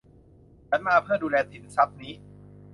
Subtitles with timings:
[0.69, 2.13] ฉันมาเพื่อดูแลสินทรัพย์นี้